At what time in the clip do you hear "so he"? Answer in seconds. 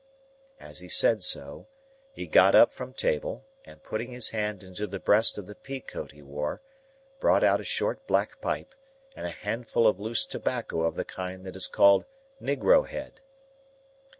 1.21-2.25